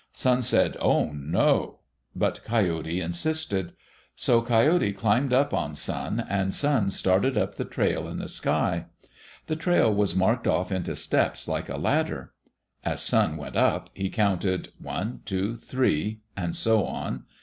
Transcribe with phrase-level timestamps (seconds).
[0.11, 1.77] Sun said, "Oh, no";
[2.15, 3.73] but Coyote insisted.
[4.15, 8.87] So Coyote climbed up on Sun, and Sun started up the trail in the sky.
[9.45, 12.31] The trail was marked off into steps like a ladder.
[12.83, 17.25] As Sun went up he counted "one, two, three," and so on.